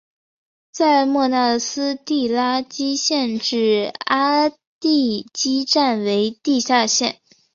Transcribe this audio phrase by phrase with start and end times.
[0.71, 7.21] 在莫纳斯蒂拉基站至阿蒂基站为地下线。